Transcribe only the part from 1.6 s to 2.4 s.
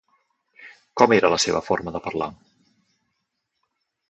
forma de parlar?